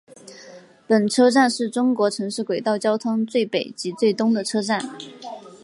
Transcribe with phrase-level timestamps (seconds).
[0.87, 4.81] 本车站是中国城市轨道交通最北及最东的车站。